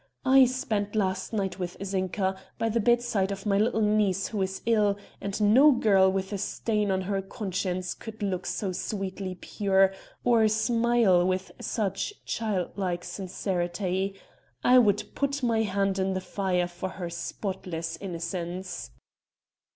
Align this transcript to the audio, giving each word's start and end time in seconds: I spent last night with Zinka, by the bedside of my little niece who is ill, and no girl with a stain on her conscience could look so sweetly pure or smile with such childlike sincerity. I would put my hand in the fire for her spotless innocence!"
I 0.25 0.45
spent 0.45 0.95
last 0.95 1.31
night 1.31 1.59
with 1.59 1.77
Zinka, 1.83 2.35
by 2.57 2.69
the 2.69 2.79
bedside 2.79 3.31
of 3.31 3.45
my 3.45 3.59
little 3.59 3.83
niece 3.83 4.29
who 4.29 4.41
is 4.41 4.63
ill, 4.65 4.97
and 5.21 5.39
no 5.39 5.71
girl 5.73 6.11
with 6.11 6.33
a 6.33 6.39
stain 6.39 6.89
on 6.89 7.01
her 7.01 7.21
conscience 7.21 7.93
could 7.93 8.23
look 8.23 8.47
so 8.47 8.71
sweetly 8.71 9.35
pure 9.35 9.93
or 10.23 10.47
smile 10.47 11.23
with 11.27 11.51
such 11.61 12.15
childlike 12.25 13.03
sincerity. 13.03 14.15
I 14.63 14.79
would 14.79 15.03
put 15.13 15.43
my 15.43 15.61
hand 15.61 15.99
in 15.99 16.13
the 16.15 16.19
fire 16.19 16.67
for 16.67 16.89
her 16.97 17.11
spotless 17.11 17.95
innocence!" 18.01 18.89